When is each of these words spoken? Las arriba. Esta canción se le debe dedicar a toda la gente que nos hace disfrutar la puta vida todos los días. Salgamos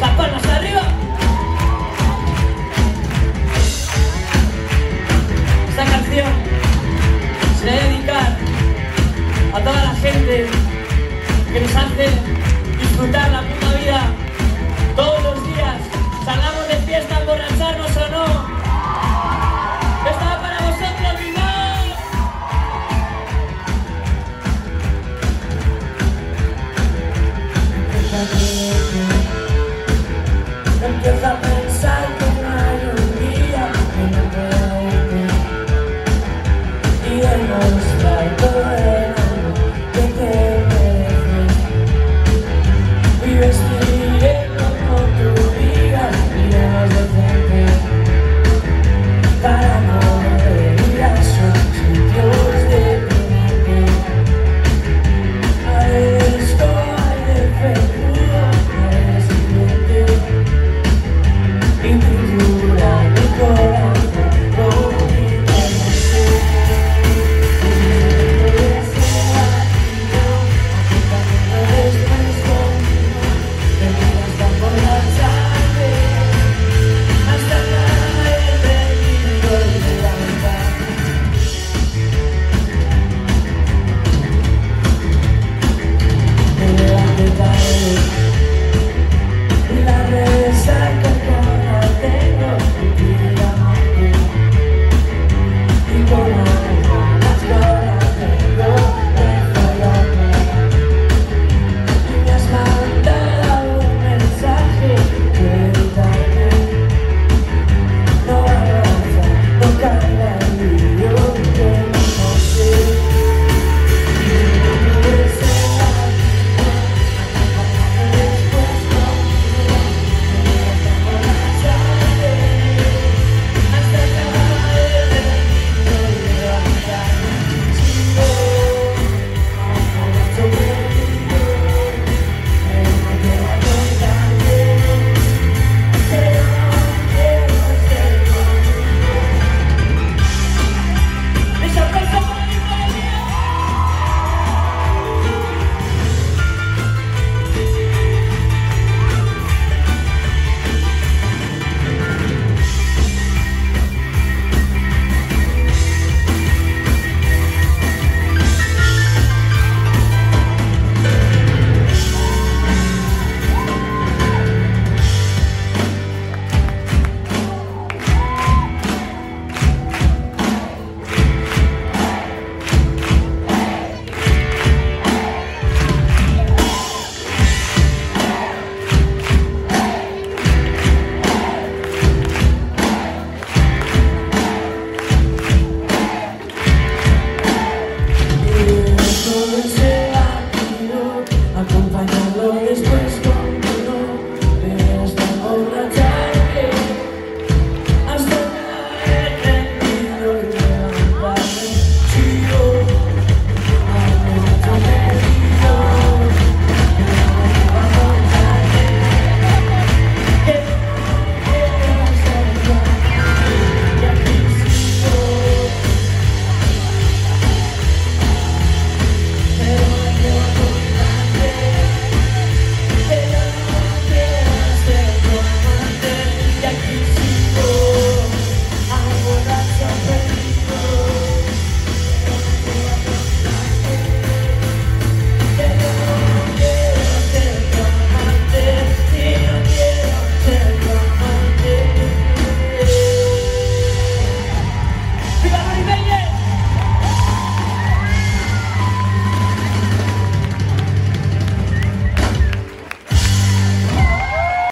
Las 0.00 0.46
arriba. 0.46 0.82
Esta 5.70 5.84
canción 5.84 6.26
se 7.58 7.66
le 7.66 7.72
debe 7.72 7.88
dedicar 7.88 8.36
a 9.54 9.60
toda 9.60 9.84
la 9.84 9.94
gente 9.96 10.46
que 11.52 11.60
nos 11.60 11.74
hace 11.74 12.08
disfrutar 12.78 13.30
la 13.30 13.42
puta 13.42 13.78
vida 13.78 14.06
todos 14.94 15.22
los 15.24 15.46
días. 15.48 15.76
Salgamos 16.24 16.67